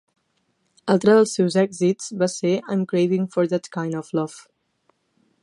Altre 0.93 1.13
dels 1.17 1.33
seus 1.39 1.57
èxits 1.63 2.09
va 2.23 2.31
ser 2.37 2.55
"I'm 2.77 2.87
Cravin' 2.95 3.29
for 3.37 3.53
that 3.53 3.71
Kind 3.79 4.01
of 4.01 4.13
Love". 4.23 4.43